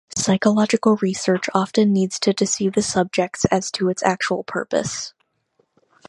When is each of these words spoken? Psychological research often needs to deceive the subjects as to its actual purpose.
Psychological 0.17 0.95
research 0.99 1.47
often 1.53 1.93
needs 1.93 2.19
to 2.21 2.33
deceive 2.33 2.73
the 2.73 2.81
subjects 2.81 3.45
as 3.51 3.69
to 3.69 3.87
its 3.87 4.01
actual 4.01 4.43
purpose. 4.43 5.13